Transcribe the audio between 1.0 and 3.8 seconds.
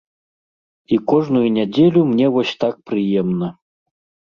кожную нядзелю мне вось так прыемна.